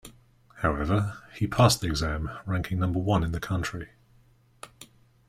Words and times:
However, 0.63 1.21
he 1.35 1.45
passed 1.45 1.79
the 1.79 1.85
exam, 1.85 2.31
ranking 2.47 2.79
number 2.79 2.97
one 2.97 3.23
in 3.23 3.33
the 3.33 3.39
country. 3.39 3.91